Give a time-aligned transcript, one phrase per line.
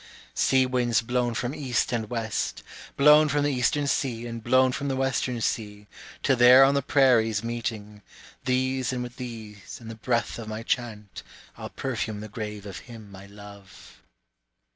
[0.33, 2.63] Sea winds blown from east and west,
[2.97, 5.85] Blown from the Eastern sea and blown from the Western sea,
[6.23, 8.01] till there on the prairies meeting,
[8.45, 11.21] These and with these and the breath of my chant,
[11.55, 14.01] I'll perfume the grave of him I love.